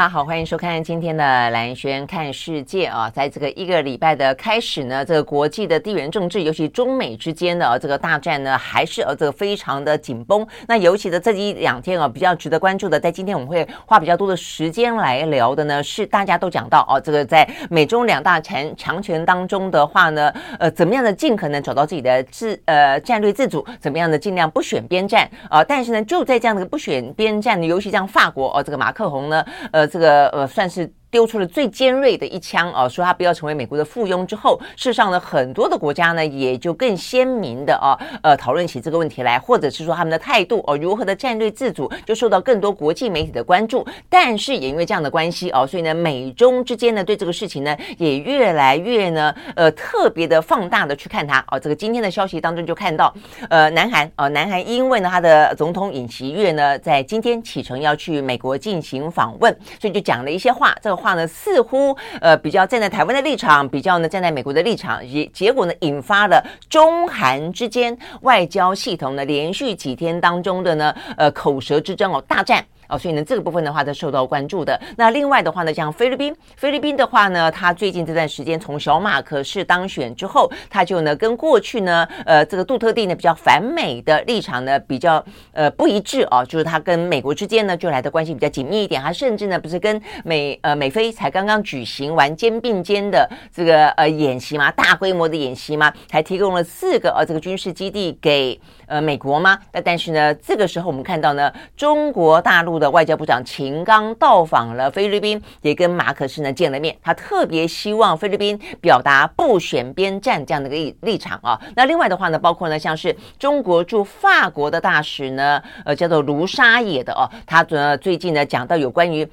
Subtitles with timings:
[0.00, 10.46] 大家好，欢迎收看今天的蓝轩看世界啊，在这个一个礼拜的开始呢，这个国际的地缘政治，尤其中美之间的啊这个大战呢，还是呃这个非常的紧绷。
[10.66, 25.62] 那尤其的这一两天啊，比较值得关注的，在今天我们会花比较多的时间来聊的呢，是大家都讲到哦，这个在美中两大强强权当中的话呢，呃，怎么样的尽可能找到自己的自呃战略自主，怎么样的尽量不选边站啊？
[25.62, 29.89] 但是呢，就在这样的不选边站的，尤其像法国哦，这个马克宏呢，呃。
[29.90, 30.94] 这个呃，算是。
[31.10, 43.84] 丢出了最尖锐的一枪啊，说他不要成为美国的附庸之后，事实上呢，很多的国家呢也就更鲜明的啊，呃，讨论起这个问题来，或者是说他们的态度哦，如何的战略自主，就受到更多国际媒体的关注。
[44.08, 51.58] 但是也因为这样的关系哦，所以呢，美中之间呢对这个事情呢也越来越呢呃特别的放大的去看它哦。
[51.58, 53.12] 这个今天的消息当中就看到，
[53.48, 60.99] 呃，南韩哦，南韩因为呢他的总统尹锡悦呢在今天启程要去美国进行访问，所以就讲了一些话，这个。
[61.00, 72.64] 话呢，似乎呃比较站在台湾的立场，比较呢站在美国的立场，结结果呢引发了中韩之间外交系统呢连续几天当中的呢呃口舌之争哦大战。
[72.90, 74.78] 哦，所以呢，这个部分的话，都受到关注的。
[74.96, 89.00] 那另外的话呢，像菲律宾，菲律宾的话呢，他最近这段时间从小马可是当选之后，他就呢跟过去呢，呃，这个杜特地呢比较反美的立场呢比较呃不一致啊，就是他跟美国之间呢就来的关系比较紧密一点。
[89.00, 98.58] 他甚至呢不是跟美呃美菲才刚刚举行完肩并肩的这个呃演习嘛，大规模的演习嘛，还提供了四个呃这个军事基地给
[98.90, 99.56] 呃美国吗？
[99.72, 102.80] 那但是呢，这个时候我们看到呢，中国大陆。
[102.80, 106.96] 的外交部长秦刚到访了菲律宾，也跟马可斯呢见了面。
[107.02, 111.60] 他特别希望菲律宾表达不选边站这样的一个立立场啊。
[111.76, 119.28] 那另外的话呢，包括呢像是中国驻法国的大使呢，呃，叫做卢沙野的哦，他呢最近呢讲到有关于。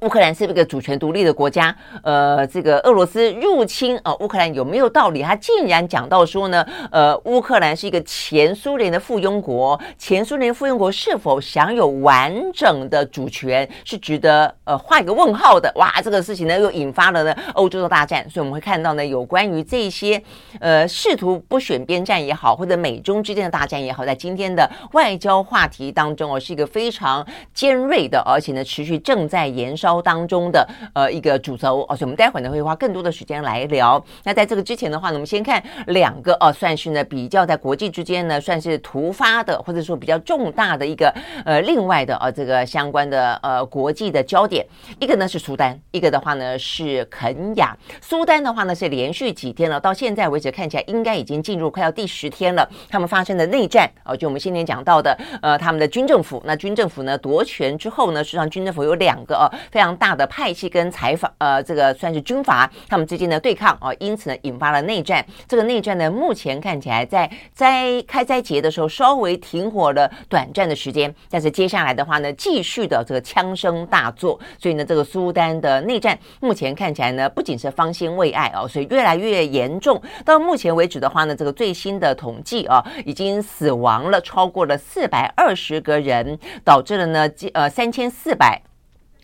[0.00, 1.74] 乌克兰是一个主权独立的国家。
[2.02, 5.22] 呃，这个俄罗斯入侵啊，乌克兰有没有道理？
[5.22, 15.72] 他竟然讲到说呢，呃，乌克兰是一个前苏联的附庸国，前苏联附庸国是否享有完整的主权，是值得呃画一个问号的。
[15.76, 18.28] 哇，这个事情呢又引发了呢欧洲的大战。
[18.28, 20.20] 所以我们会看到呢，有关于这些
[20.60, 29.77] 呃试图不选边站也好，或者美中之间的大战也好，在今天的外交话题当中哦，是一个非常尖锐的，而且呢持续正在延。
[29.78, 34.04] 烧当中的呃一个主轴哦，所以我们待会儿呢会花更多的时间来聊。
[34.24, 44.66] 那在这个之前的话呢，我们先看两个哦，算是呢比较在国际之间呢算是突发的，或者说比较重大的一个呃另外的呃这个相关的呃国际的焦点。
[44.98, 47.76] 一个呢是苏丹，一个的话呢是肯亚。
[48.00, 52.68] 苏丹的话呢是连续几天了，到现在为止看起来应该已经进入快要第十天了。
[52.88, 59.44] 他们发生的内战哦，就我们先前讲到的呃他们的军政府，那军政府呢夺权之后呢，实际上军政府有两个哦。
[59.70, 65.24] 非常大的派系跟财阀，呃，这个算是军阀，他们之间的对抗啊，因此呢，引发了内战。
[65.46, 80.00] 这个内战呢，目前看起来在灾开斋节的时候稍微停火了短暂的时间，但是接下来的话呢，继续的这个枪声大作，所以呢，这个苏丹的内战目前看起来呢，不仅是方兴未艾哦，所以越来越严重。
[80.24, 88.60] 到目前为止的话呢，这个最新的统计啊，已经死亡了超过了四百二十个人，导致了呢，呃，三千四百。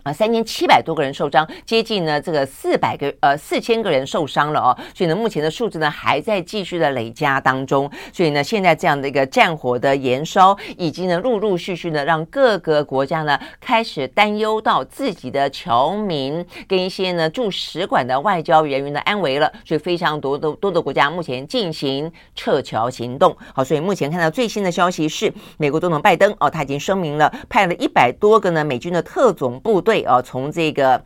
[0.04, 23.34] 啊，三千七百多个人受伤，接近呢这个四百个呃四千个人受伤了哦，所以呢目前的数字呢还在继续的累加当中，所以呢现在这样的一个战火的延烧，已经呢陆陆续续的让各个国家呢开始担忧到自己的侨民跟一些呢驻使馆的外交人员的安危了，所以非常多的多的国家目前进行撤侨行动。
[23.54, 29.93] 好，所以目前看到最新的消息是，美国总统拜登哦他已经声明了，派了一百多个呢美军的特种部队。
[30.02, 31.02] 啊，从这个。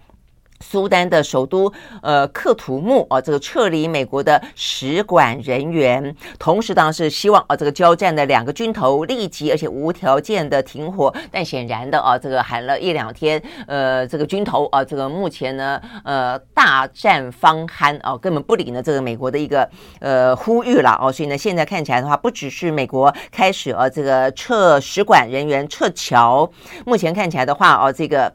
[0.60, 19.70] 苏丹的首都呃克图木啊，这个撤离美国的使馆人员，同时当然是希望啊这个交战的两个军头立即而且无条件的停火，但显然的啊这个喊了一两天，呃这个军头啊这个目前呢呃大战方酣啊根本不理呢这个美国的一个
[20.00, 26.50] 呃呼吁了哦，所以呢现在看起来的话，不只是美国开始啊这个撤使馆人员撤侨，
[26.84, 28.34] 目前看起来的话哦这个。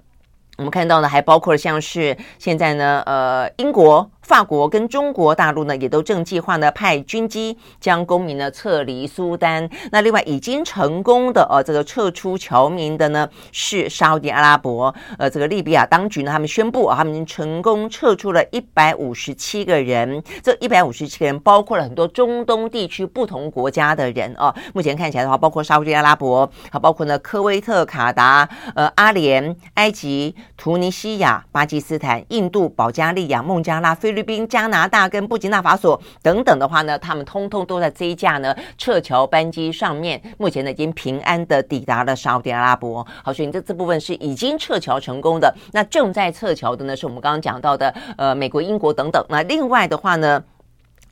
[0.57, 9.69] 我们看到呢，还包括了像是现在呢，呃，英国法国跟中国大陆呢，也都正计划呢派军机将公民呢撤离苏丹。
[9.91, 14.95] 那另外已经成功的呃这个撤出侨民的呢是沙乌地阿拉伯。
[15.17, 20.23] 呃，这个利比亚当局呢，他们宣布啊，他们已经成功撤出了一百五十七个人。
[20.41, 24.55] 这一百五十七个人包括了很多中东地区不同国家的人哦。
[24.73, 34.12] 目前看起来的话，包括沙乌地阿拉伯，还包括呢科威特、卡达、呃阿联、埃及、突尼西亚、巴基斯坦、印度、保加利亚、孟加拉、菲。
[34.13, 43.03] 菲律宾、加拿大跟布吉纳法索等等的话呢，他们通通都在这一架呢撤侨班机上面，目前呢已经平安的抵达了沙乌地阿拉伯。
[43.23, 45.51] 好，所以这这部分是已经撤侨成功的。
[45.71, 49.25] 那正在撤侨的呢，是我们刚刚讲到的，呃，美国、英国等等。
[49.29, 50.43] 那另外的话呢，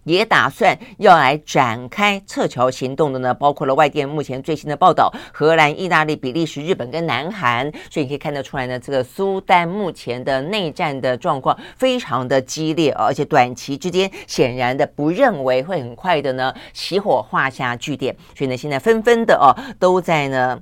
[0.04, 20.60] 也打算要来展开撤侨行动的呢，包括了外电目前最新的报道，荷兰、意大利、比利时、日本跟南韩，所以你可以看得出来呢，这个苏丹目前的内战的状况非常的激烈，而且短期之间显然的不认为会很快的呢起火画下句点，所以呢，现在纷纷的哦都在呢。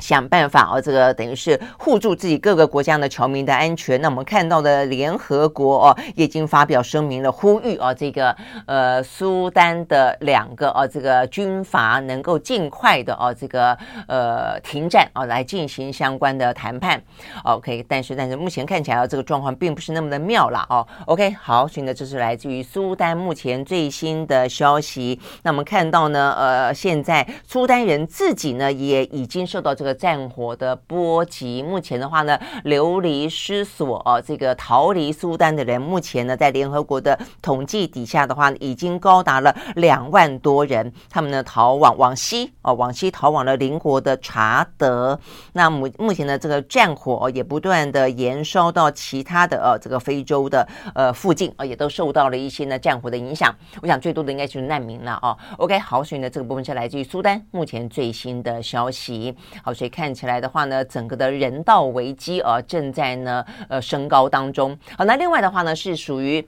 [0.00, 4.00] 想办法哦，这个等于是护住自己各个国家的侨民的安全。
[4.00, 8.36] 那我们看到的联合国哦，已经发表声明了，呼吁哦，这个
[8.66, 17.00] 呃苏丹的两个哦，这个军阀能够尽快的哦，这个呃停战哦，来进行相关的谈判。
[17.44, 20.84] OK，但是但是目前看起来这个状况并不是那么的妙了哦。
[21.06, 25.20] OK，好，所以呢，这是来自于苏丹目前最新的消息。
[25.44, 29.83] 那我们看到呢，呃，现在苏丹人自己呢也已经受到这。
[29.84, 40.90] 这个战火的波及，目前的话呢，流离失所哦，这个逃离苏丹的人，目前呢，在联合国的统计底下的话，已经高达了两万多人。
[41.10, 45.20] 他们呢，逃往往西哦，往西逃往了邻国的查德。
[45.52, 53.54] 那目目前呢，这个战火也不断的延烧到其他的呃这个非洲的呃附近啊，也都受到了一些呢战火的影响。
[53.82, 55.36] 我想最多的应该就是难民了哦。
[55.58, 59.36] OK，好，所以呢，这个部分是来自于苏丹目前最新的消息。
[59.62, 59.73] 好。
[59.74, 64.78] 所以看起来的话呢，整个的人道危机啊正在呢呃升高当中。
[64.96, 66.46] 好，那另外的话呢是属于。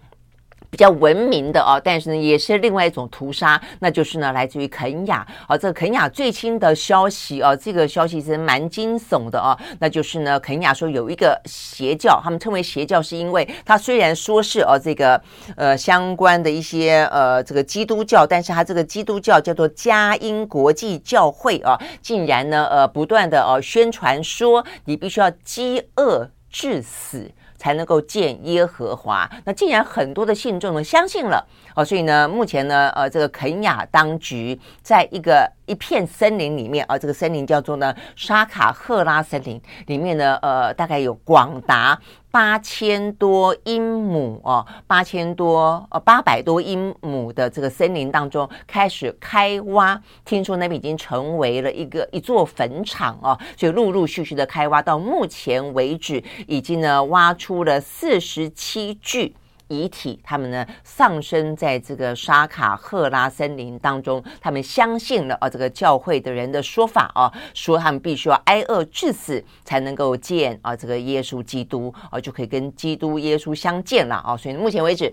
[0.71, 5.57] 比较文明的啊，但是呢，也是另外一种屠杀，那就是呢，来自于肯亚啊。
[5.57, 9.59] 这个肯亚最新的消息啊，这个消息是蛮惊悚的啊。
[9.79, 15.21] 那就是呢，肯亚说有一个邪教，他们称为邪教，是因为他虽然说是哦、啊，这个
[15.57, 27.31] 呃相关的一些呃这个基督教，但是他这个基督教叫做佳音国际教会啊，竟然呢呃不断的哦、宣传说你必须要饥饿致死。
[27.67, 29.29] 才能够见耶和华。
[29.45, 41.99] 那既然很多的信众呢相信了哦，所以呢，目前呢，呃，这个肯雅当局在一个一片森林里面啊，这个森林叫做呢沙卡赫拉森林，里面呢，呃，大概有广达。
[42.37, 59.35] 八千多英亩哦，八千多呃八百多英亩的这个森林当中开始开挖，听说那边已经成为了一个一座坟场哦，所以陆陆续续的开挖，到目前为止已经呢挖出了四十七具。
[59.69, 75.13] 遗体，他们呢丧生在这个沙卡赫拉森林当中，他们相信了啊这个教会的人的说法啊，说他们必须要挨饿致死才能够见啊这个耶稣基督啊，就可以跟基督耶稣相见了啊，所以目前为止。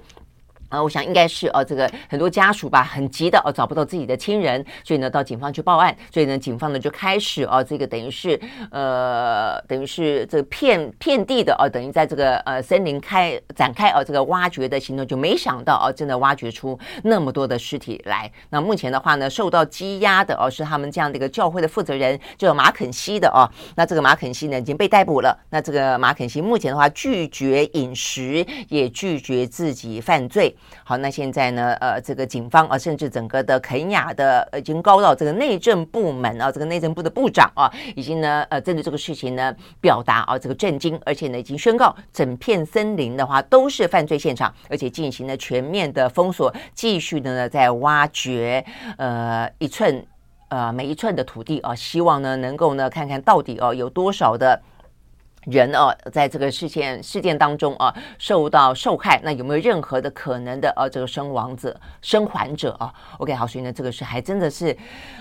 [0.73, 8.39] 啊，我想应该是呃，这个很多家属吧，很急的哦，找不到自己的亲人，所以呢，到警方去报案，所以呢，警方呢就开始哦，这个等于是
[8.71, 18.31] 呃，等于是这个遍遍地的哦，等于在这个呃森林开展开哦，这个挖掘的行动，就没想到哦，真的挖掘出那么多的尸体来。
[18.49, 23.45] 那目前的话呢，受到羁押的哦，是他们这样的一个教会的负责人，叫马肯西的哦。
[23.75, 25.37] 那这个马肯西呢已经被逮捕了。
[25.51, 30.55] 那这个马肯西目前的话拒绝饮食，也拒绝自己犯罪。
[30.83, 31.73] 好，那现在呢？
[31.79, 48.65] 呃，这个警方啊，甚至整个的肯亚的呃已经高到这个内政部门啊，这个内政部的部长啊，已经呢，呃，针对这个事情呢，表达啊这个震惊，而且呢，已经宣告整片森林的话都是犯罪现场，而且进行了全面的封锁，继续的呢在挖掘，
[48.97, 50.05] 呃，一寸
[50.49, 54.61] 呃每一寸的土地啊，希望呢能够呢看看到底哦有多少的。
[55.45, 64.75] 人哦，在这个事件事件当中啊，受到受害，那有没有任何的可能的呃、啊，这个生亡者、生还者啊？OK，好，所以呢，这个是还真的是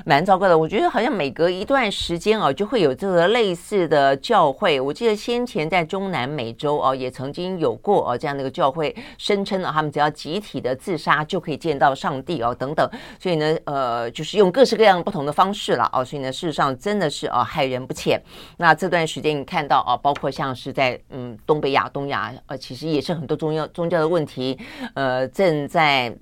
[0.04, 0.56] 蛮糟糕的。
[0.56, 4.80] 我觉得好像每隔一段时间啊，就会有这个类似的教会。
[4.80, 12.88] 我记得先前在中南美洲啊，也曾经有过啊这样的一个教会，声称啊，他们只要集体的自杀就可以见到上帝哦、啊，等等。
[13.20, 16.04] 所以呢，呃，就是用各式各样不同的方式了啊。
[16.04, 18.20] 所以呢，事实上真的是啊，害人不浅。
[18.56, 24.58] 那这段时间你看到啊，包包括像是在嗯东北亚、东亚，呃，其实也是很多宗教宗教的问题，
[24.92, 26.14] 呃，正在。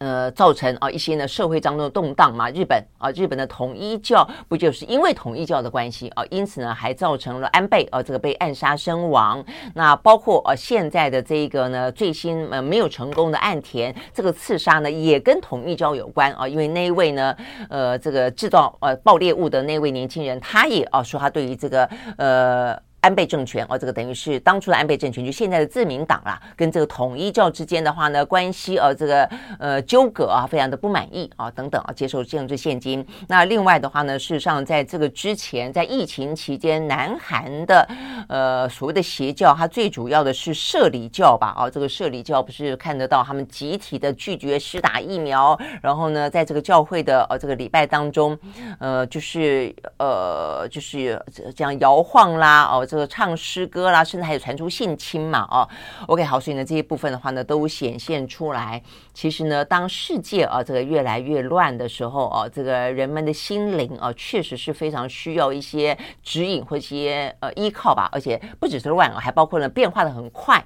[0.00, 9.44] 呃，造成啊一些呢社会当中的动荡嘛，日本啊，日本的统一教不就是因为统一教的关系啊，因此呢还造成了安倍啊这个被暗杀身亡。
[9.74, 17.34] 那包括呃、现在的这个呢最新呃没有成功的岸田这个刺杀呢也跟统一教有关啊，因为那一位呢
[17.68, 22.87] 呃这个制造呃爆裂物的那位年轻人，他也啊说他对于这个呃。
[23.00, 33.06] 安倍政权哦，这个等于是当初的安倍政权，就现在的自民党啦，跟这个统一教之间的话呢，关系呃，这个呃纠葛啊，非常的不满意啊，等等啊，接受政治献金。
[33.28, 37.88] 那另外的话呢，事实上在这个之前，在疫情期间，南韩的
[38.28, 41.54] 呃所谓的邪教，它最主要的是社里教吧？
[41.56, 48.36] 啊，这个社里教不是看得到他们集体的拒绝施打疫苗，然后呢，在这个教会的呃这个礼拜当中，
[48.80, 51.22] 呃，就是呃就是
[51.54, 52.87] 这样摇晃啦，哦。
[52.88, 55.68] 这个唱诗歌啦，甚至还有传出性侵嘛，哦
[56.06, 58.82] ，OK，好，所以呢，这些部分的话呢，都显现出来。
[59.12, 68.08] 其实呢，当世界啊这个越来越乱的时候哦，这个人们的心灵啊，确实是非常需要一些指引或一些呃依靠吧。
[68.10, 70.64] 而且不只是乱啊，还包括呢变化的很快。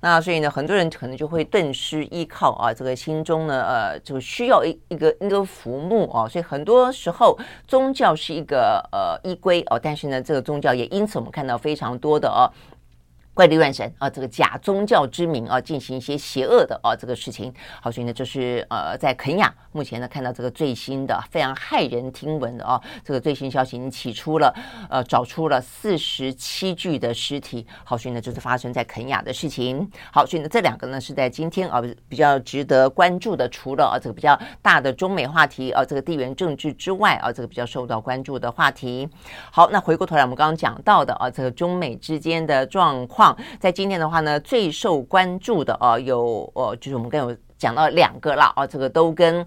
[0.00, 6.28] 那所以呢，很多人可能就会顿失依靠啊，这个心中呢，呃，就需要一一个一个浮木啊。
[6.28, 7.36] 所以很多时候，
[7.66, 12.46] 宗教是一个呃依归哦，但是呢，这个宗教也因此我们看到非常多的哦。
[13.38, 17.54] 怪力乱神啊，这个假宗教之名啊，进行一些邪恶的啊这个事情。
[17.80, 24.52] 好，所以呢，就是呃，在肯亚目前呢，看到这个最新的非常骇人听闻的啊，这个最新消息已经起出了，
[24.90, 27.64] 呃，找出了四十七具的尸体。
[27.84, 29.88] 好，所以呢，就是发生在肯亚的事情。
[30.12, 39.08] 好，所以呢，这两个呢是在今天啊比较值得关注的，除了啊这个比较大的中美话题啊这个地缘政治之外啊，这个比较受到关注的话题。
[39.52, 43.27] 好，那回过头来，我们刚刚讲到的啊这个中美之间的状况。
[43.58, 49.46] 在今天的话呢，最受关注的啊，有呃，就是我们刚有讲到两个了啊，这个都跟。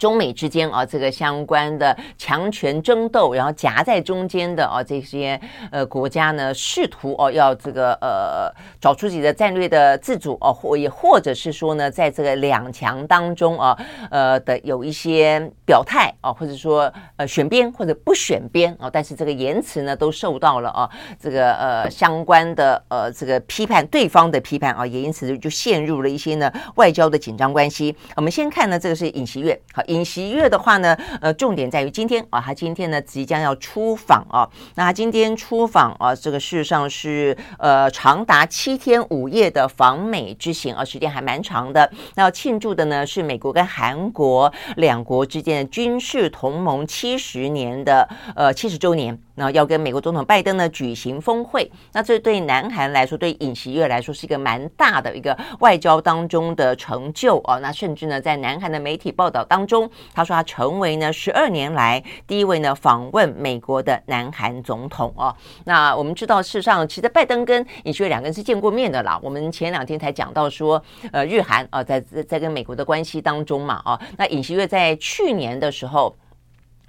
[0.00, 5.38] 中美之间啊，这个相关的强权争斗，然后夹在中间的啊，这些
[5.70, 13.78] 呃国家呢，试图哦要这个呃找出自己的战略的自主哦，或也或者是说呢，在这个两强当中啊，
[14.10, 20.88] 呃的有一些表态啊，或者说呃选边或者不选边啊，但是这个言辞呢都受到了啊
[21.20, 27.94] 这个呃相关的呃这个批判，对方的批判啊，也因此就陷入了一些呢外交的紧张关系。
[28.16, 29.82] 我们先看呢，这个是尹锡悦好。
[29.90, 34.48] 尹锡悦的话呢，呃，重点在于今天啊，他今天呢即将要出访啊。
[34.76, 41.90] 那他今天出访啊，这个事实上是呃长达七天五夜的访美之行啊，时间还蛮长的。
[42.14, 49.18] 那要庆祝的呢是美国跟韩国两国之间的军事同盟七十年的呃七十周年。
[49.40, 57.58] 那要跟美国总统拜登呢举行峰会，那这对南韩来说，对尹锡悦来说是一个蛮大的一个外交当中的成就哦。
[57.62, 65.34] 那甚至呢，在南韩的媒体报道当中，他说他成为呢十二年来第一位呢访问美国的南韩总统哦。
[65.64, 69.18] 那我们知道，事实上，其实拜登跟尹锡悦两个人是见过面的啦。
[69.22, 70.82] 我们前两天才讲到说，
[71.12, 76.14] 呃，日韩啊，在在跟美国的关系当中嘛，哦，那尹锡悦在去年的时候。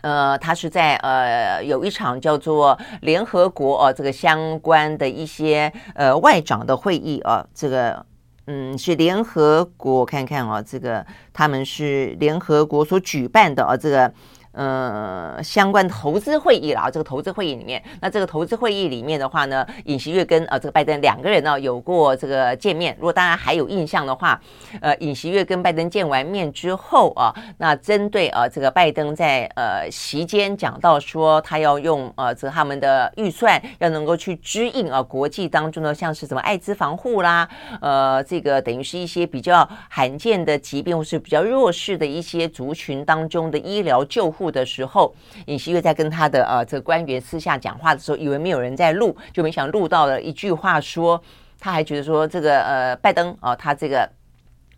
[0.02, 8.06] 呃，他是在呃有一场叫做联合国哦、这个相关的一些呃外长的会议啊、这个
[8.48, 14.14] 嗯是联合国看看啊、这个他们是联合国所举办的啊、这个。
[14.54, 22.94] 呃，相关投资会议了啊，这个投资会议里面，那这个投资会议里面的话呢，尹锡悦跟呃这个拜登两个人呢有过这个见面。
[23.00, 24.40] 如果大家还有印象的话，
[24.82, 37.48] 呃，尹锡悦跟拜登见完面之后啊，那针对呃这个拜登在呃席间讲到说，他要用呃这个他们的预算要能够去支应啊国际当中的像是什么艾滋防护啦，
[37.80, 44.41] 呃这个等于是一些比较罕见的疾病或是比较弱势的一些族群当中的医疗救护。
[44.42, 45.14] 录的时候，
[45.46, 51.22] 尹锡悦在跟他的呃这个官员私下讲话的时候，以为没有人在录，就没想录到了一句话说，
[51.60, 54.10] 他还觉得说这个呃拜登啊、他这个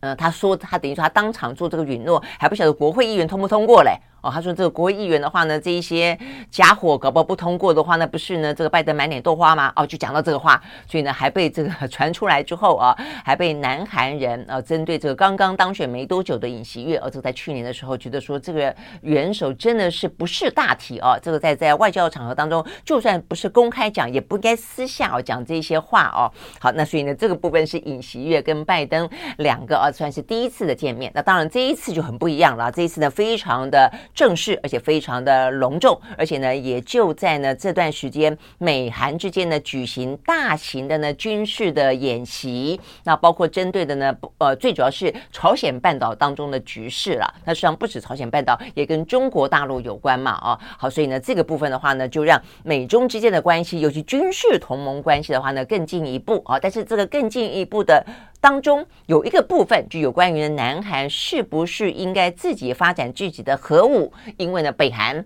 [0.01, 3.97] 呃他说他等于说他当场做这个允诺，还不晓得国会议员通不通过嘞。
[4.23, 6.17] 哦，他说这个国会议员的话呢，这一些
[6.49, 9.71] 家伙搞不好不通过的话，那不是呢这个拜登满脸豆花吗？
[9.75, 26.31] 哦，就讲到这个话，所以呢还被这个 传出来之后啊，还被南韩人啊针对这个刚刚当选没多久的尹锡悦，而这个在去年的时候觉得说这个元首真的是不是大体啊，这个在在外交场合当中，就算不是公开讲，也不该私下哦讲这些话哦。
[26.61, 33.91] 好，那所以呢这个部分是尹锡悦跟拜登两个啊算是第一次的见面，那当然这一次就很不一样了，这一次呢非常的。
[34.13, 47.33] 正式，而且非常的隆重，而且呢，也就在呢这段时间，美韩之间呢举行大型的呢军事的演习，那包括针对的呢，呃，最主要是朝鲜半岛当中的局势了。
[47.45, 56.59] 那实际上不止朝鲜半岛，也跟中国大陆有关嘛，啊，好，所以呢，这个部分的话呢，就让美中之间的关系，尤其军事同盟关系的话呢，更进一步啊。
[56.59, 58.05] 但是这个更进一步的
[58.43, 65.25] 当中，有一个部分就有关于南韩是不是应该自己发展自己的核武，因为呢，北韩。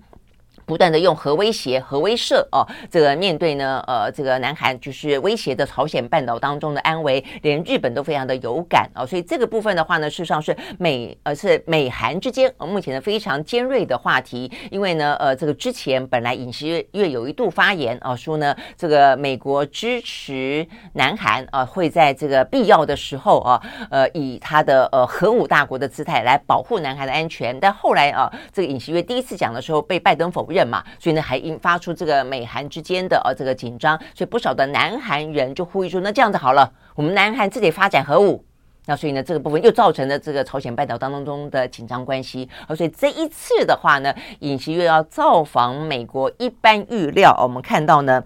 [0.67, 30.56] 不断的用核威胁、核威慑哦，这个面对呢，呃，这个南韩就是威胁的朝鲜半岛当中的安危，连日本都非常的有感哦，所以这个部分的话呢，事实上是美呃是美韩之间呃目前的非常尖锐的话题，因为呢，呃，这个之前本来尹锡悦有一度发言啊，说呢，这个美国支持南韩啊，会在这个必要的时候啊，呃，以他的呃核武大国的姿态来保护南韩的安全，但后来啊，这个尹锡悦第一次讲的时候被拜登否认。
[30.65, 38.43] 嘛，所以呢，还引发出这个美韩之间的呃这个紧张，所以不少的南韩人就呼吁说，那这样子好了，我们南韩自己发展核武，
[38.85, 48.23] 那所以呢，这个部分又造成了这个朝鲜半岛当中的紧张关系，而所以这一次的话呢，尹锡悦要造访美国，一般预料我们看到呢。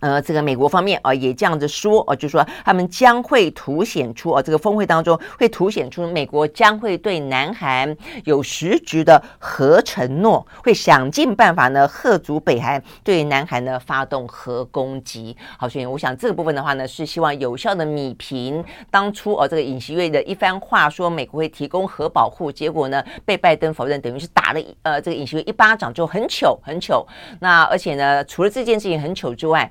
[0.00, 15.34] 呃，这个美国方面啊，也这样子说哦，就是说他们将会凸显出哦，这个峰会当中会凸显出美国将会对南韩有实质的核承诺，会想尽办法呢，吓阻北韩对南韩呢发动核攻击。
[15.58, 27.06] 好，所以我想这个部分的话呢，是希望有效的弭平当初哦这个尹锡悦的一番话，说美国会提供核保护，结果呢被拜登否认，等于是打了呃这个尹锡悦一巴掌，就很糗很糗。
[27.40, 29.70] 那而且呢，除了这件事情很糗之外，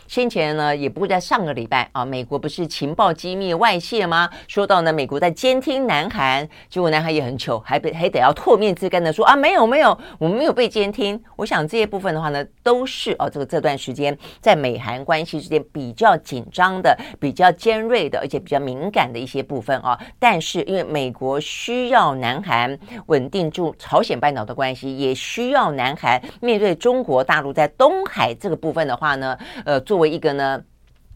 [0.11, 4.29] 先前呢，也不会在上个礼拜啊，美国不是情报机密外泄吗？
[4.45, 11.17] 说到呢，美国在监听南韩，结果南韩也很糗，还被还得要唾面之干的说啊，没有没有，我们没有被监听。
[11.37, 19.97] 我想这些部分的话呢，都是哦、这个这段时间在美韩关系之间比较紧张的、比较尖锐的，而且比较敏感的一些部分啊。
[20.19, 30.00] 但是因为美国需要南韩稳定住朝鲜半岛的关系，也需要南韩面对中国大陆在东海这个部分的话呢，呃，做。
[30.01, 30.65] 为一个呢？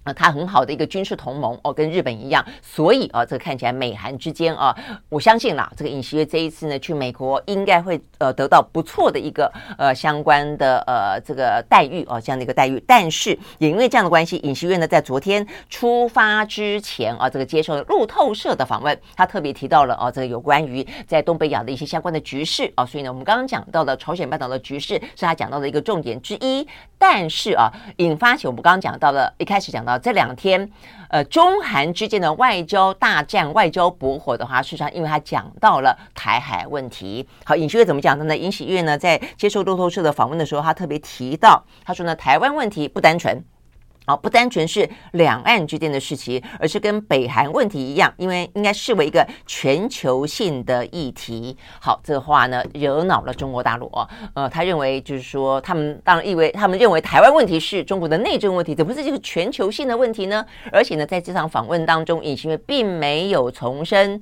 [0.05, 4.73] 啊，他很好的一个军事同盟哦，跟日本一样，所以啊，这个看起来美韩之间啊，
[5.09, 12.81] 我相信啦，这个尹锡悦这一次呢去美国，应该会呃得到不错的一个呃相关的呃这个待遇哦，这样的一个待遇。
[12.85, 26.67] 但是也因为这样的关系，尹锡悦呢在昨天出发之前啊，这个接受了路透社的访问，他特别提到了哦，这个有关于在东北亚的一些相关的局势啊，所以呢，我们刚刚讲到的朝鲜半岛的局势是他讲到的一个重点之一。
[26.97, 29.94] 但是啊，引发起我们刚刚讲到的，一开始讲到。
[29.97, 30.69] 这两天，
[31.09, 37.27] 呃，中韩之间的外交大战、外交博火的话，事实上，因为他讲到了台海问题。
[37.43, 38.35] 好，尹锡悦怎么讲的呢？
[38.35, 43.43] 尹锡悦呢，在接受路透社的访问的时候，他特别提到，他说呢，台湾问题不单纯。
[44.05, 51.57] 好，不单纯是两岸之间的事情，而是跟北韩问题一样，因为应该视为一个全球性的议题。
[51.79, 54.07] 好，这话呢惹恼了中国大陆哦。
[54.35, 60.45] 呃，他认为就是说，他们当然以为他们认为台湾问题是中国的内政问题，怎么是这个全球性的问题呢？
[60.71, 64.21] 而且呢，在这场访问当中，尹锡悦并没有重申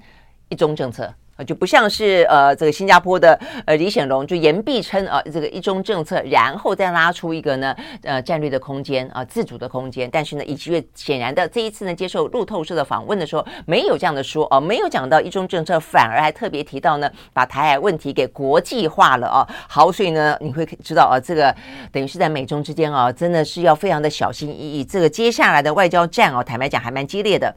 [0.50, 1.14] 一中政策。
[1.36, 10.08] 啊，就不像是呃，这个新加坡的呃李显龙就言必称啊，这个一中政策，然后再拉出一个呢呃战略的空间啊，自主的空间。
[10.12, 19.48] 但是呢，尹锡悦显然的这一次呢接受路透社的访问的时候，没有这样的说哦，没有讲到一中政策，反而还特别提到呢，把台海问题给国际化了啊。
[19.68, 21.56] 好，所以呢，你会知道啊，这个
[21.92, 24.86] 等于是在美中之间啊，真的是要非常的小心翼翼。
[24.86, 27.52] 这个接下来的外交战哦，坦白讲还蛮激烈的。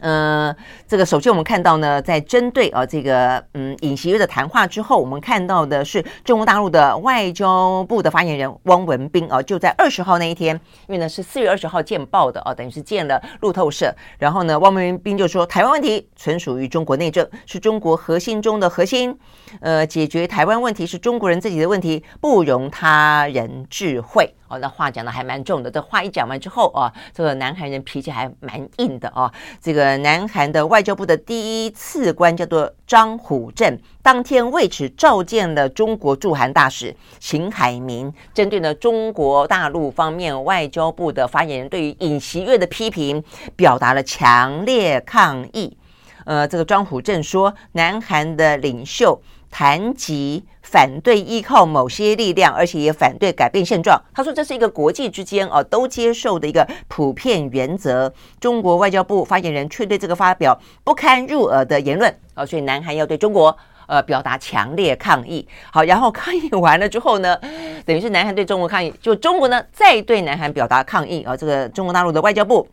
[0.00, 0.54] 呃，
[0.86, 10.54] 这个首先我们看到呢，在针对啊这个嗯尹锡悦的谈话之后，我们看到的是中国大陆的外交部的发言人汪文斌啊，就在二十号那一天，
[10.86, 19.18] 因为呢是四月二十号见报的啊，等于是见了路透社，然后呢汪文斌就说，台湾问题纯属于中国内政，是中国核心中的核心，
[19.60, 24.32] 呃，解决台湾问题是中国人自己的问题，不容他人智慧。
[24.48, 25.70] 哦，那话讲的还蛮重的。
[25.70, 29.32] 这话一讲完之后啊，这个南韩人脾气还蛮硬的啊。
[29.60, 43.22] 这个南韩的外交部的第一次官叫做张虎镇，当天为此召见了中国驻韩大使秦海明，针对呢中国大陆方面外交部的发言人对于尹锡悦的批评，
[43.54, 45.76] 表达了强烈抗议。
[46.24, 49.20] 呃，这个张虎镇说，南韩的领袖。
[49.50, 54.00] 谈及反对依靠某些力量，而且也反对改变现状。
[54.14, 58.12] 他说这是一个国际之间啊都接受的一个普遍原则。
[58.38, 63.56] 中国外交部发言人却对这个发表不堪入耳的言论啊，所以南韩要对中国
[63.86, 65.48] 呃表达强烈抗议。
[65.72, 67.34] 好，然后抗议完了之后呢，
[67.86, 71.34] 等于是南韩对中国抗议，就中国呢再对南韩表达抗议啊。
[71.34, 72.68] 这个中国大陆的外交部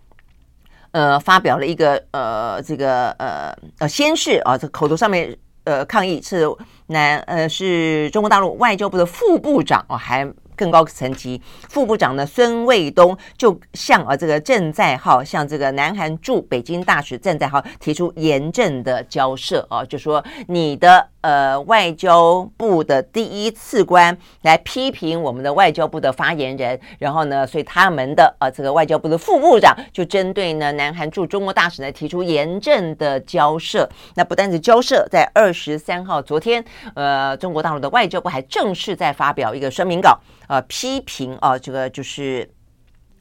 [0.92, 6.48] 呃发表了一个呃这个呃呃先是啊这口头上面呃抗议是
[6.88, 10.26] 南呃是中国大陆外交部的副部长哦还。
[10.56, 21.08] 更高层级副部长呢，孙卫东就向啊这个郑在浩向这个南韩驻北京大使郑在浩提出严正的交涉啊，就说你的。
[21.26, 33.90] 呃，外交部的第一次官来批评我们的外交部的发言人，然后呢，所以他们的呃这个外交部的副部长就针对呢南韩驻中国大使呢提出严正的交涉。
[34.14, 36.64] 那不单是交涉，在二十三号昨天，
[36.94, 42.50] 呃，中国大陆的外交部还正式在发表一个声明稿，呃，批评啊、这个就是。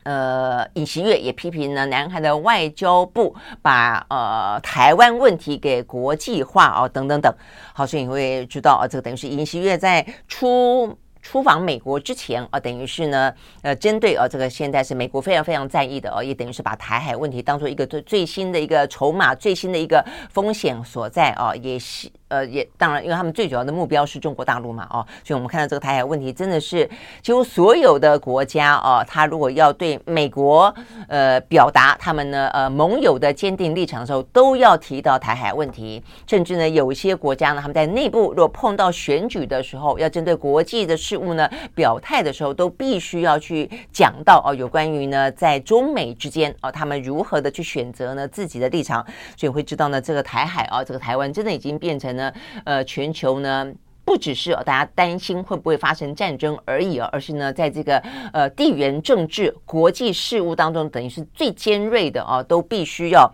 [0.06, 7.34] 呃，尹锡悦也批评了，南韩的外交部把呃台湾问题给国际化哦，等等等。
[7.72, 13.32] 好，所以你会知道啊，这个等于是尹锡悦在出出访美国之前啊，等于是呢，
[13.62, 22.08] 呃，针对啊这个现在是美国非常非常在意的哦，也等于是把台海问题当做一个最最新的一个筹码，最新的一个风险所在啊，也是。
[22.28, 26.88] 呃，也当然，因为他们最主要的目标是中国大陆嘛，哦，所以我们看到这个台海问题真的是
[27.22, 30.74] 几乎所有的国家哦，他如果要对美国
[31.06, 36.02] 呃表达他们呢呃盟友的坚定立场的时候，都要提到台海问题。
[36.26, 49.06] 甚至呢，有一些国家呢，他们在内部如果碰到选举的时候，要针对国际的事事务呢表态的时候，都必须要去讲到哦，有关于呢在中美之间哦，他们如何的去选择呢自己的立场。
[49.36, 52.34] 所以会知道呢，这个台海啊，这个台湾真的已经变成了。
[52.64, 53.72] 呃，全球呢，
[54.04, 57.98] 不只是大家担心会不会发生战争而已啊，而是呢，在这个
[58.32, 63.32] 呃地缘政治、国际事务当中，等于是最尖锐的啊，都必须要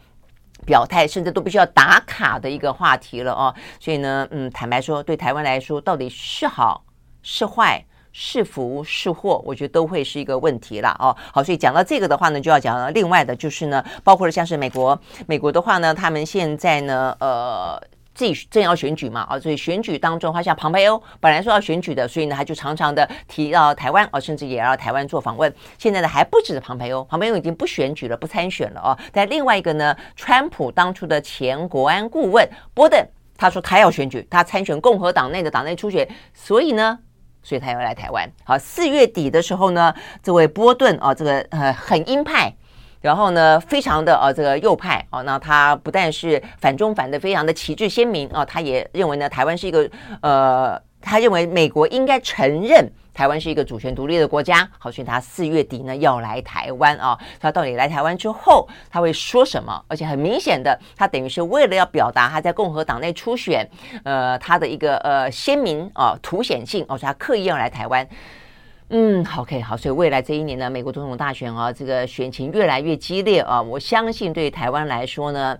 [0.66, 3.54] 表态，甚至都必须要打卡的一个话题了啊。
[3.78, 6.84] 所以呢，嗯，坦白说，对台湾来说，到底是好
[7.22, 11.16] 是坏、是福是祸，我觉得都会是一个问题了哦。
[11.32, 17.82] 好，所以讲到这个的话呢，就要讲到另外的，就是呢，包括了像是美国，美国的话呢，他们现在呢，呃。
[18.12, 25.50] 自己正要选举嘛，啊，所以选举当中，的话像庞培欧本来说要选举的，所以呢，他就常常的提到台湾，啊，甚至也要台湾做访问。
[25.78, 28.98] 现在呢，还不止庞培欧，庞培欧已经不选举了，不参选了哦。
[29.10, 36.98] 但另外一个呢，川普当初的前国安顾问波顿，他说他要选举，他参选共和党内的党内初选，所以呢，
[37.42, 38.30] 所以他要来台湾。
[38.44, 42.54] 好，四月底的时候呢，这位波顿啊，这个呃很鹰派。
[43.02, 54.68] 然后呢，非常的呃这个右派哦，那他不但是反中反的非常的旗帜鲜明啊，他也认为呢，台湾是一个呃，他认为美国应该承认台湾是一个主权独立的国家。
[54.78, 59.82] 好，所以他四月底呢要来台湾啊，他到底来台湾之后他会说什么？
[59.88, 63.68] 而且很明显的，他等于是为了要表达他在共和党内初选
[64.04, 68.06] 呃他的一个呃鲜明啊凸显性，而且他刻意要来台湾。
[68.90, 75.56] 嗯，OK，好，所以未来这一年呢，美国总统大选啊，这个选情越来越激烈啊，我相信对台湾来说呢。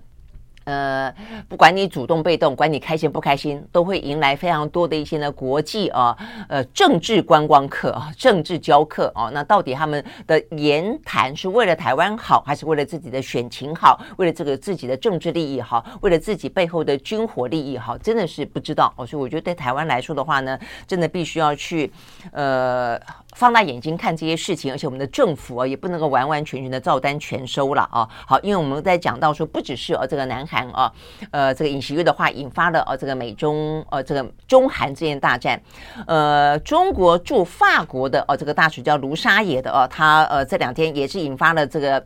[0.70, 1.12] 呃，
[1.48, 6.16] 不管你主动被动，管你开心不开心，都会迎来非常多的一些呢国际啊，
[6.48, 9.28] 呃，政治观光客啊，政治教课啊。
[9.34, 18.94] 那到底他们的言谈是为了台湾好，还是为了自己的选情好，为了这个自己的政治利益好，为了自己背后的军火利益好，真的是不知道。
[18.98, 20.56] 所以我觉得对台湾来说的话呢，
[20.86, 21.92] 真的必须要去
[22.30, 22.96] 呃
[23.36, 28.06] 放大眼睛看这些事情，而且我们的政府啊也不能够完完全全的照单全收了啊。
[28.26, 30.40] 好，因为我们在讲到说，不只是啊这个南。
[30.50, 30.92] 韩啊，
[31.30, 35.62] 呃，这个尹锡悦的话引发了呃这个美中呃这个中韩之间大战，
[36.08, 42.04] 呃，中国驻法国的哦这个大使叫卢沙野的哦，他呃这两天也是引发了这个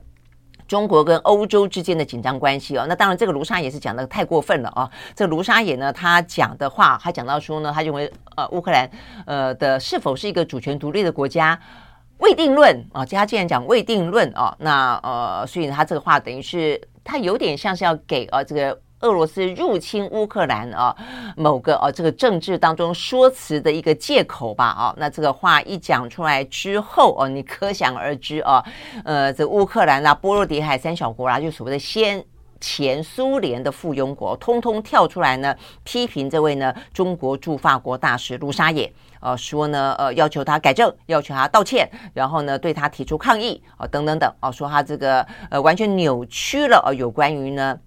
[0.66, 2.86] 中国跟欧洲之间的紧张关系哦。
[2.88, 4.90] 那当然，这个卢沙也是讲的太过分了啊。
[5.14, 8.88] 这卢沙野呢，他讲的话，他讲到说呢，他认为呃乌克兰
[9.26, 11.58] 呃的是否是一个主权独立的国家
[12.18, 13.04] 未定论啊。
[13.04, 16.80] 他竟然讲未定论啊，那呃，所以他这个话等于是。
[17.06, 20.96] 他有点像是要给啊这个俄罗斯入侵乌克兰啊
[21.36, 28.64] 某个啊这个政治当中说辞的一个借口吧啊，那这个话一讲出来之后哦，你可想而知啊，
[29.04, 32.24] 呃，这乌克兰啦、波罗的海三小国啦，就所谓的先
[32.60, 38.90] 前苏联的附庸国，通通跳出来呢批评这位呢中国驻法国大使卢沙野。
[39.20, 47.78] 呃，说呢，呃，要求他改正，要求他道歉，然后呢，对他提出抗议，啊、等等等，啊、说他这个呃完全扭曲了，呃，有关于呢，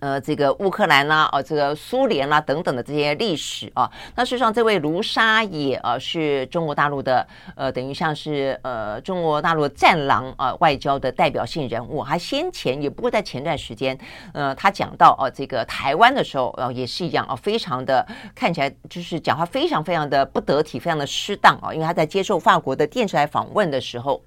[0.00, 12.04] 呃，这个乌克兰啦，哦，这个苏联啦，等等的这些历史啊，那事实上，这位卢沙野啊，是中国大陆的，呃，等于像是呃，中国大陆战狼啊，外交的代表性人物。
[12.04, 13.98] 他先前也不过在前段时间，
[14.32, 24.22] 呃，他讲到哦，这个台湾的时候，呃，也是一样啊，非常的看起来就是讲话非常非常的不得体，非常的失当啊，因为他在接受法国的电视台访问的时候。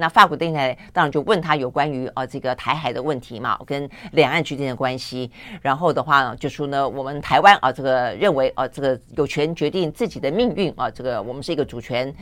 [0.00, 5.30] 那法国电台当然就问他有关于啊这个台海的问题嘛，跟两岸之间的关系。
[5.60, 12.12] 然后的话呢，就说呢，我们台湾啊这个认为啊这个有权决定自己的命运啊，这个我们是一个主权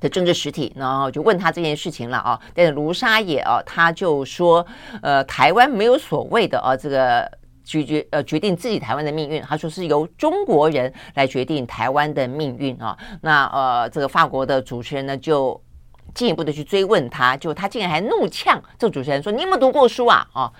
[0.00, 0.72] 的政治实体。
[0.76, 2.40] 然后就问他这件事情了啊。
[2.54, 4.64] 但是卢沙野啊，他就说，
[5.02, 7.28] 呃，台湾没有所谓的啊这个
[7.64, 12.96] 决决呃决定自己台湾的命运，他说是由中国人来决定台湾的命运啊。
[13.20, 15.60] 那呃这个法国的主持人呢就。
[16.14, 20.26] 进一步的去追问他，就他竟然还怒呛这个主持人说：“你有没有读过书啊？
[20.34, 20.52] 哦，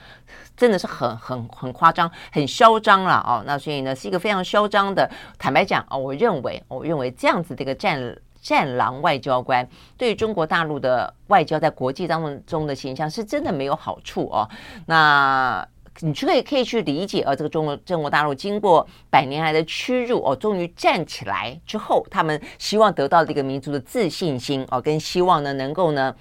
[0.57, 3.43] 真的是很很很夸张，很嚣张了哦。
[3.47, 5.11] 那所以呢，是一个非常嚣张的。
[5.39, 14.49] 坦白讲哦，我认为，我认为这样子的一个战战狼外交官，对于中国大陆的外交在国际当中的形象，是真的没有好处哦。
[14.87, 15.67] 那。
[16.03, 26.15] 你就可以可以去理解啊，这个中国中国大陆经过百年来的屈辱哦，终于站起来之后，他们希望得到这个民族的自信心哦，跟希望呢，能够呢。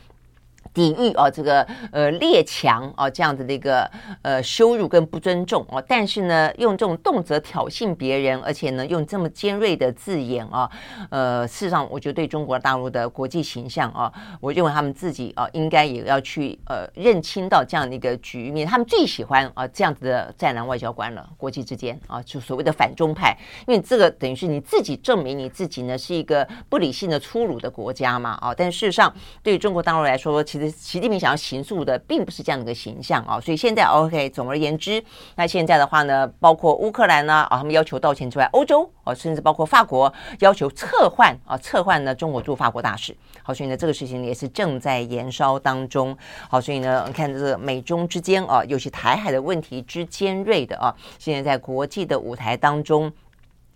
[0.73, 3.89] 抵御啊，这个呃列强啊这样子的一个
[4.21, 10.69] 呃羞辱跟不尊重啊，但是呢，用这种动辄挑衅别人，而且呢，用这么尖锐的字眼啊，
[11.09, 18.65] 呃，事实上，我觉得对中国大陆的国际形象啊，我认为他们自己啊，应该也要去呃认清到这样的一个局面。
[18.65, 30.60] 他们最喜欢啊这样子的战狼外交官了，国际之间啊，就所谓的反中派，因为这个等于是你自己证明你自己呢是一个不理性的粗鲁的国家嘛啊，但事实上，对于中国大陆来说，其实。
[30.69, 35.03] 习近平想要形塑的并不是这样的一个形象啊，所以现在 OK，总而言之，
[35.35, 43.15] 那现在的话呢，包括乌克兰呢啊，他们要求道歉之外，欧洲啊，甚至包括法国要求撤换啊，撤换呢中国驻法国大使。
[43.43, 46.17] 好，所以呢，这个事情也是正在延烧当中。
[46.49, 53.11] 好，所以呢，你看这个美中之间啊，尤其台海的问题之尖锐的啊，现在在国际的舞台当中。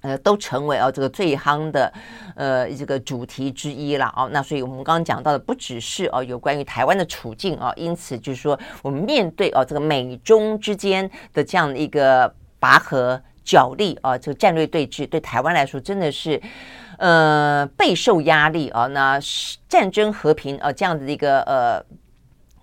[0.06, 1.92] 呃，都成为啊这个最夯的
[2.36, 4.30] 呃这个主题之一了啊。
[4.32, 16.40] 那所以我们刚刚讲到的不只是哦有关于台湾的处境啊，因此就是说我们面对啊这个美中之间的这样的一个拔河角力啊，这个战略对峙对台湾来说真的是
[17.00, 18.86] 呃备受压力啊。
[18.86, 19.20] 那
[19.68, 21.84] 战争和平啊这样的一个呃。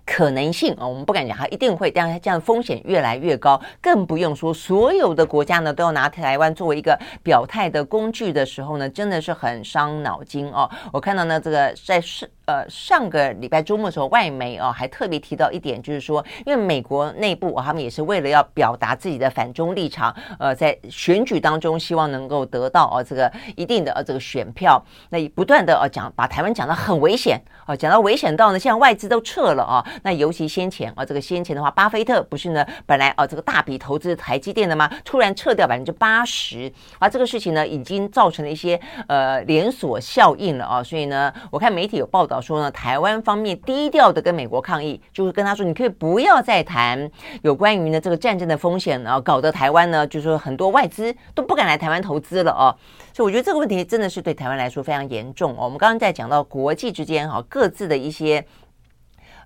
[0.05, 10.69] 可能性啊，我们不敢讲它一定会，这样这样风险越来越高，更不用说所有的国家呢都要拿台湾作为一个表态的工具的时候呢，真的是很伤脑筋哦。
[10.91, 12.29] 我看到呢，这个在是。
[12.45, 34.91] 呃，上个礼拜周末的时候，外媒啊还特别提到一点，就是说，因为美国内部他们也是为了要表达自己的反中立场，呃，在选举当中希望能够得到啊这个一定的呃这个选票，那不断的哦讲把台湾讲得很危险啊，讲到危险到呢，现在外资都撤了啊，那尤其先前啊这个先前的话，巴菲特不是呢本来啊这个大笔投资台积电的吗？
[35.05, 38.77] 突然撤掉百分之八十，而这个事情呢已经造成了一些
[39.07, 42.32] 呃连锁效应了啊，所以呢，我看媒体有报道。
[42.41, 47.09] 说呢，台湾方面低调的跟美国抗议，就是跟他说，你可以不要再谈
[47.41, 52.75] 有关于呢这个战争的风险啊，搞得台湾呢，就是说很多外资都不敢来台湾投资了哦。
[53.13, 55.55] 所以我觉得这个问题真的是对台湾来说非常严重。
[55.57, 58.45] 我们刚刚在讲到国际之间哈各自的一些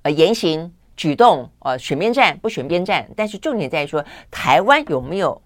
[0.01, 5.41] 呃言行举动，呃选边站不选边站，但是重点在于说台湾有没有。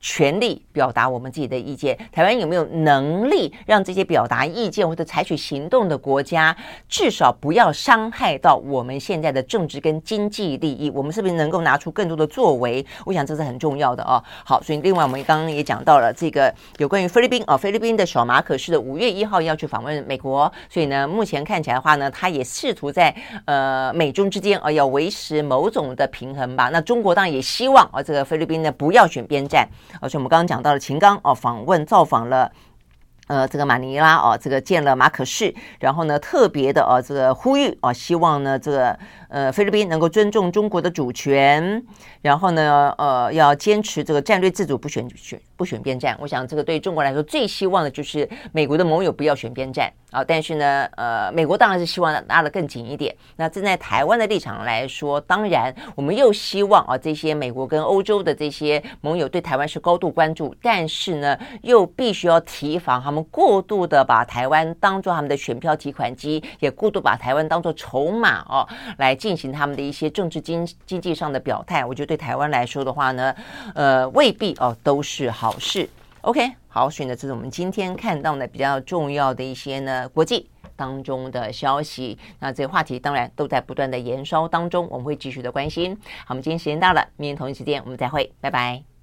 [0.00, 6.56] 权力表达我们自己的意见，台湾有没有能力让这些表达意见或者采取行动的国家，
[6.88, 10.90] 至少不要伤害到我们现在的政治跟经济利益？
[10.90, 12.84] 我们是不是能够拿出更多的作为？
[13.04, 14.22] 我想这是很重要的哦。
[14.44, 23.14] 好，所以另外我们刚刚也讲到了这个有关于菲律宾啊，菲律宾的小马可是的五月一号要去访问美国，所以呢，目前看起来的话呢，他也试图在
[23.46, 26.68] 呃美中之间啊要维持某种的平衡吧。
[26.72, 29.68] 那中国当然也希望啊这个菲律宾呢不要选边站。
[30.00, 32.50] 而且我们刚刚讲到了秦刚哦，访问造访了
[33.26, 38.98] 呃这个马尼拉哦，这个见了马可仕，然后呢特别的哦这个呼吁哦，希望呢这个
[39.28, 41.84] 呃菲律宾能够尊重中国的主权，
[42.22, 46.16] 然后呢呃要坚持这个战略自主不选选不选边站。
[46.20, 50.22] 我想这个对中国来说最希望的就是美国的盟友不要选边站啊。
[50.24, 53.14] 但是呢，呃，美国当然是希望拉得更紧一点。
[53.36, 68.66] 那站在台湾的立场来说，当然我们又希望啊，这些美国跟欧洲的这些盟友对台湾是高度关注，但是呢，又必须要提防他们过度的把台湾当做他们的选票提款机，也过度把台湾当做筹码哦，
[68.98, 71.84] 来进行他们的一些政治经经济上的表态。
[71.84, 73.34] 我觉得对台湾来说的话呢，
[73.74, 75.88] 呃，未必哦都是好事。
[76.22, 82.18] OK，好，所以呢，这是我们今天看到的比较重要的一些呢国际当中的消息。
[82.40, 85.96] 那这个话题当然都在不断的延烧当中，我们会继续的关心。
[86.26, 88.97] 好，我们今天时间到了，明天同一时间我们再会，拜拜。